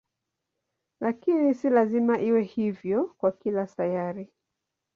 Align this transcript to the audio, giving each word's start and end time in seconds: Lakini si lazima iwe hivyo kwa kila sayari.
Lakini 0.99 1.53
si 1.53 1.69
lazima 1.69 2.19
iwe 2.21 2.43
hivyo 2.43 3.03
kwa 3.17 3.31
kila 3.31 3.67
sayari. 3.67 4.31